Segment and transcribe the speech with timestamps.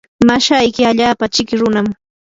[0.27, 1.87] mashayki allaapa chiki runam.